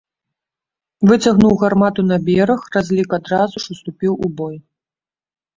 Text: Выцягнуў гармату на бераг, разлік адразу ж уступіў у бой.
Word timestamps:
Выцягнуў 1.11 1.53
гармату 1.63 2.01
на 2.13 2.17
бераг, 2.29 2.61
разлік 2.77 3.09
адразу 3.19 3.55
ж 3.67 3.77
уступіў 3.77 4.13
у 4.27 4.31
бой. 4.41 4.57